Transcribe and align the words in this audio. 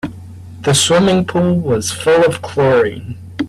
The 0.61 0.73
swimming 0.73 1.25
pool 1.25 1.59
was 1.59 1.91
full 1.91 2.25
of 2.25 2.41
chlorine. 2.41 3.19